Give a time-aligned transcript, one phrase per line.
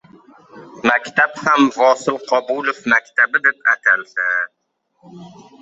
[0.87, 4.27] Maktab ham «Vosil Qobulov maktabi» deb atalsa.